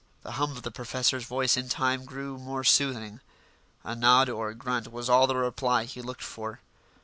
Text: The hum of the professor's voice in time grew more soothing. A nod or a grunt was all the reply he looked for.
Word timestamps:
The 0.23 0.31
hum 0.31 0.49
of 0.57 0.63
the 0.63 0.71
professor's 0.71 1.25
voice 1.25 1.55
in 1.55 1.69
time 1.69 2.05
grew 2.05 2.39
more 2.39 2.63
soothing. 2.63 3.19
A 3.83 3.95
nod 3.95 4.29
or 4.29 4.49
a 4.49 4.55
grunt 4.55 4.91
was 4.91 5.11
all 5.11 5.27
the 5.27 5.35
reply 5.35 5.83
he 5.85 6.01
looked 6.01 6.23
for. 6.23 6.59